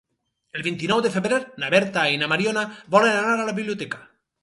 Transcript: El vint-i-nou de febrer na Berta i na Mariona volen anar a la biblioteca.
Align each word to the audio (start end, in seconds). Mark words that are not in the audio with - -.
El 0.59 0.63
vint-i-nou 0.67 1.03
de 1.07 1.11
febrer 1.17 1.39
na 1.65 1.71
Berta 1.75 2.07
i 2.17 2.19
na 2.25 2.33
Mariona 2.35 2.67
volen 2.99 3.23
anar 3.23 3.39
a 3.39 3.51
la 3.53 3.59
biblioteca. 3.63 4.07